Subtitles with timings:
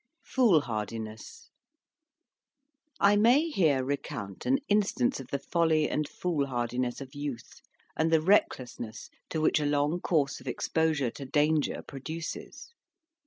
[0.23, 1.51] FOOLHARDINESS
[2.99, 7.61] I may here recount an instance of the folly and foolhardiness of youth,
[7.95, 12.73] and the recklessness to which a long course of exposure to danger produces.